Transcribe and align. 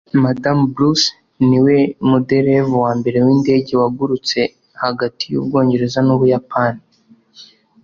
madamu 0.23 0.63
bruce 0.73 1.07
ni 1.49 1.59
we 1.65 1.77
muderevu 2.09 2.75
wa 2.85 2.91
mbere 2.99 3.17
w'indege 3.25 3.71
wagurutse 3.81 4.39
hagati 4.83 5.23
y'ubwongereza 5.31 5.99
n'ubuyapani 6.03 6.81